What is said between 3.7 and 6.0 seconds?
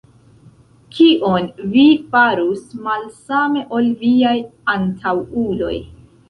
ol viaj antaŭuloj?